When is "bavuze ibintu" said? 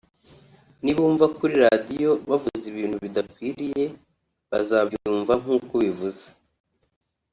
2.29-2.95